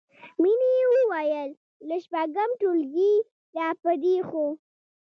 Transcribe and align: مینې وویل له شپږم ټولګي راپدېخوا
مینې 0.41 0.71
وویل 0.95 1.49
له 1.87 1.95
شپږم 2.03 2.49
ټولګي 2.59 3.13
راپدېخوا 3.57 4.47